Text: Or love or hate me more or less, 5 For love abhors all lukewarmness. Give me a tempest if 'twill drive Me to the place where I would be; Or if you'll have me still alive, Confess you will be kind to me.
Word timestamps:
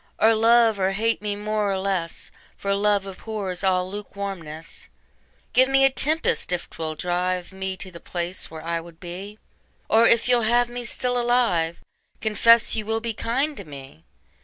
Or 0.17 0.33
love 0.33 0.79
or 0.79 0.93
hate 0.93 1.21
me 1.21 1.35
more 1.35 1.71
or 1.71 1.77
less, 1.77 2.31
5 2.53 2.53
For 2.57 2.73
love 2.73 3.05
abhors 3.05 3.63
all 3.63 3.87
lukewarmness. 3.87 4.87
Give 5.53 5.69
me 5.69 5.85
a 5.85 5.91
tempest 5.91 6.51
if 6.51 6.67
'twill 6.71 6.95
drive 6.95 7.51
Me 7.53 7.77
to 7.77 7.91
the 7.91 7.99
place 7.99 8.49
where 8.49 8.65
I 8.65 8.79
would 8.81 8.99
be; 8.99 9.37
Or 9.87 10.07
if 10.07 10.27
you'll 10.27 10.41
have 10.41 10.69
me 10.69 10.85
still 10.85 11.21
alive, 11.21 11.81
Confess 12.19 12.75
you 12.75 12.83
will 12.83 12.99
be 12.99 13.13
kind 13.13 13.55
to 13.57 13.63
me. 13.63 14.03